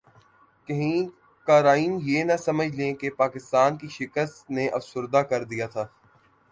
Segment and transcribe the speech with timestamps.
[0.69, 0.99] کہیں
[1.47, 5.85] قارئین یہ نہ سمجھ لیں کہ پاکستان کی شکست نے افسردہ کردیا تھا